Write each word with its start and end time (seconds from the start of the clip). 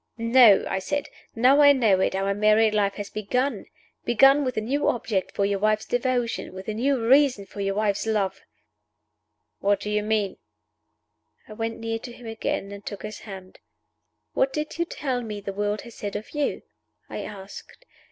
"No," 0.17 0.65
I 0.67 0.79
said. 0.79 1.09
"Now 1.35 1.61
I 1.61 1.73
know 1.73 1.99
it, 1.99 2.15
our 2.15 2.33
married 2.33 2.73
life 2.73 2.95
has 2.95 3.11
begun 3.11 3.67
begun 4.03 4.43
with 4.43 4.57
a 4.57 4.61
new 4.61 4.87
object 4.87 5.31
for 5.35 5.45
your 5.45 5.59
wife's 5.59 5.85
devotion, 5.85 6.55
with 6.55 6.67
a 6.67 6.73
new 6.73 7.05
reason 7.07 7.45
for 7.45 7.61
your 7.61 7.75
wife's 7.75 8.07
love!" 8.07 8.41
"What 9.59 9.79
do 9.79 9.91
you 9.91 10.01
mean?" 10.01 10.37
I 11.47 11.53
went 11.53 11.77
near 11.77 11.99
to 11.99 12.11
him 12.11 12.25
again, 12.25 12.71
and 12.71 12.83
took 12.83 13.03
his 13.03 13.19
hand. 13.19 13.59
"What 14.33 14.51
did 14.51 14.79
you 14.79 14.85
tell 14.85 15.21
me 15.21 15.39
the 15.39 15.53
world 15.53 15.81
has 15.81 15.93
said 15.93 16.15
of 16.15 16.31
you?" 16.31 16.63
I 17.07 17.19
asked. 17.19 17.85